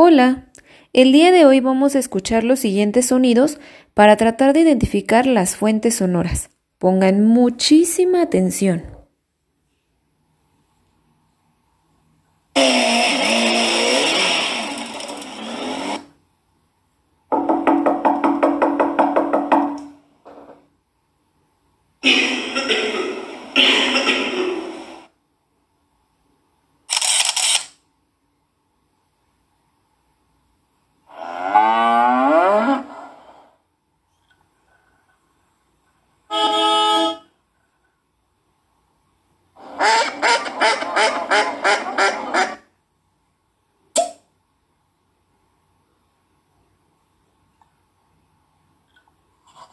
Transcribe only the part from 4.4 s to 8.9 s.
de identificar las fuentes sonoras. Pongan muchísima atención.